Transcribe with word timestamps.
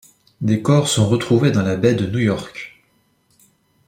Des 0.41 0.63
corps 0.63 0.87
sont 0.89 1.15
trouvés 1.19 1.51
dans 1.51 1.61
la 1.61 1.75
baie 1.75 1.93
de 1.93 2.07
New 2.07 2.17
York. 2.17 2.81